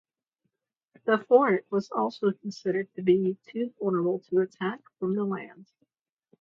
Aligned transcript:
The 1.05 1.19
fort 1.27 1.67
was 1.69 1.91
also 1.91 2.31
considered 2.31 2.91
to 2.95 3.03
be 3.03 3.37
too 3.45 3.71
vulnerable 3.79 4.17
to 4.31 4.39
attack 4.39 4.79
from 4.97 5.13
the 5.15 5.23
land. 5.23 5.67